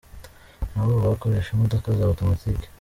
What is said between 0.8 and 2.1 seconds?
ubu bakoresha imodoka za